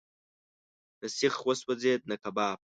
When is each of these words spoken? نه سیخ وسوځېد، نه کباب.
نه 0.99 1.07
سیخ 1.17 1.35
وسوځېد، 1.47 2.01
نه 2.09 2.15
کباب. 2.23 2.59